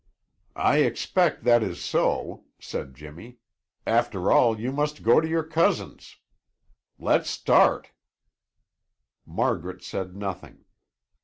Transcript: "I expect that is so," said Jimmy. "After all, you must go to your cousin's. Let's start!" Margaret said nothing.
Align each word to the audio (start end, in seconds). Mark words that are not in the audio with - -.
"I 0.55 0.77
expect 0.77 1.43
that 1.43 1.61
is 1.61 1.79
so," 1.79 2.45
said 2.59 2.95
Jimmy. 2.95 3.37
"After 3.85 4.31
all, 4.31 4.59
you 4.59 4.71
must 4.71 5.03
go 5.03 5.21
to 5.21 5.27
your 5.27 5.43
cousin's. 5.43 6.17
Let's 6.97 7.29
start!" 7.29 7.91
Margaret 9.27 9.83
said 9.83 10.15
nothing. 10.15 10.65